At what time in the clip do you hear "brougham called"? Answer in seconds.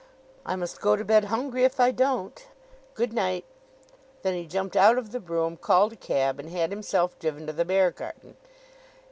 5.19-5.93